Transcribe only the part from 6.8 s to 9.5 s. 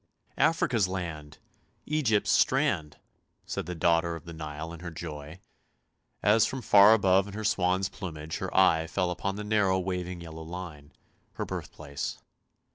above in her swan's plumage her eye fell upon the